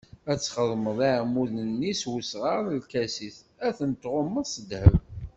Ad 0.31 0.37
txedmeḍ 0.39 0.99
iɛmuden-nni 1.09 1.91
s 2.01 2.03
wesɣar 2.11 2.59
n 2.67 2.71
lkasis, 2.81 3.37
ad 3.67 3.73
ten-tɣummeḍ 3.77 4.45
s 4.53 4.55
ddheb. 4.61 4.93